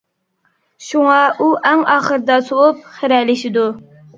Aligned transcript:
شۇڭا 0.85 1.17
ئۇ 1.37 1.49
ئەڭ 1.73 1.85
ئاخىرىدا 1.97 2.41
سوۋۇپ، 2.49 2.83
خىرەلىشىدۇ. 2.99 3.71